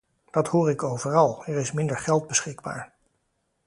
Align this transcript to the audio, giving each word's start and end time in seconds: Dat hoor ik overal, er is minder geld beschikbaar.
Dat 0.31 0.47
hoor 0.47 0.69
ik 0.69 0.83
overal, 0.83 1.45
er 1.45 1.57
is 1.57 1.71
minder 1.71 1.97
geld 1.97 2.27
beschikbaar. 2.27 2.93